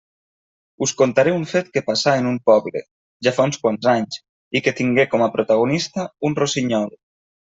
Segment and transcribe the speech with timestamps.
[0.85, 2.81] Us contaré un fet que passà en un poble,
[3.27, 4.19] fa ja uns quants anys,
[4.61, 6.91] i que tingué com a protagonista un rossinyol.